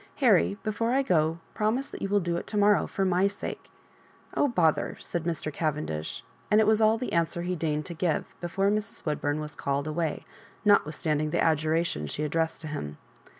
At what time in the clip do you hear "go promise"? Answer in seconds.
1.03-1.87